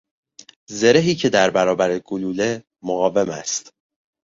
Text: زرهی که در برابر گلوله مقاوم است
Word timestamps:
زرهی 0.69 1.15
که 1.15 1.29
در 1.29 1.49
برابر 1.49 1.99
گلوله 1.99 2.63
مقاوم 2.83 3.29
است 3.29 3.73